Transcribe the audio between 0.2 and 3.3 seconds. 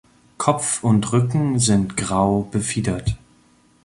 Kopf und Rücken sind grau befiedert.